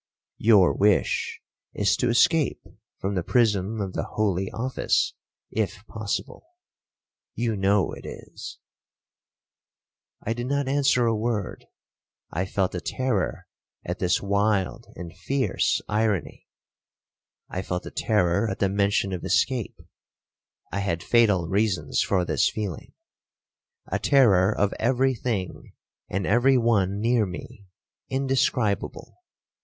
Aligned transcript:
Your 0.39 0.73
wish 0.73 1.41
is 1.75 1.95
to 1.97 2.09
escape 2.09 2.63
from 2.97 3.13
the 3.13 3.21
prison 3.21 3.79
of 3.79 3.93
the 3.93 4.05
holy 4.15 4.49
office, 4.49 5.13
if 5.51 5.85
possible,—you 5.85 7.55
know 7.55 7.91
it 7.93 8.03
is.' 8.07 8.57
I 10.23 10.33
did 10.33 10.47
not 10.47 10.67
answer 10.67 11.05
a 11.05 11.15
word. 11.15 11.67
I 12.31 12.47
felt 12.47 12.73
a 12.73 12.81
terror 12.81 13.45
at 13.85 13.99
this 13.99 14.23
wild 14.23 14.87
and 14.95 15.15
fierce 15.15 15.83
irony,—I 15.87 17.61
felt 17.61 17.85
a 17.85 17.91
terror 17.91 18.49
at 18.49 18.57
the 18.57 18.69
mention 18.69 19.13
of 19.13 19.23
escape, 19.23 19.79
(I 20.71 20.79
had 20.79 21.03
fatal 21.03 21.47
reasons 21.47 22.01
for 22.01 22.25
this 22.25 22.49
feeling),—a 22.49 23.99
terror 23.99 24.51
of 24.51 24.73
every 24.79 25.13
thing, 25.13 25.73
and 26.09 26.25
every 26.25 26.57
one 26.57 26.99
near 26.99 27.27
me, 27.27 27.67
indescribable. 28.09 29.21